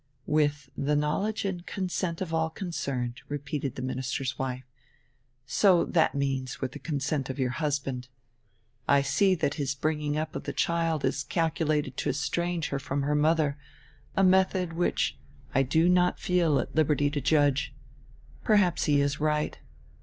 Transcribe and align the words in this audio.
"With 0.25 0.71
die 0.83 0.95
knowledge 0.95 1.45
and 1.45 1.63
consent 1.63 2.21
of 2.21 2.33
all 2.33 2.49
concerned," 2.49 3.21
re 3.29 3.37
peated 3.37 3.75
die 3.75 3.83
minister's 3.83 4.39
wife. 4.39 4.63
"So 5.45 5.85
diat 5.85 6.15
means 6.15 6.59
with 6.59 6.71
the 6.71 6.79
con 6.79 6.99
sent 6.99 7.29
of 7.29 7.37
your 7.37 7.51
husband. 7.51 8.07
I 8.87 9.03
see 9.03 9.37
diat 9.37 9.53
his 9.61 9.75
bringing 9.75 10.17
up 10.17 10.35
of 10.35 10.41
die 10.41 10.53
child 10.53 11.05
is 11.05 11.23
calculated 11.23 11.97
to 11.97 12.09
estrange 12.09 12.69
her 12.69 12.79
from 12.79 13.03
her 13.03 13.13
modier, 13.13 13.59
a 14.17 14.23
mediod 14.23 14.73
which 14.73 15.19
I 15.53 15.61
do 15.61 15.87
not 15.87 16.19
feel 16.19 16.57
at 16.59 16.73
liberty 16.75 17.11
to 17.11 17.21
judge. 17.21 17.71
Perhaps 18.43 18.85
he 18.85 19.01
is 19.01 19.19
right. 19.19 19.59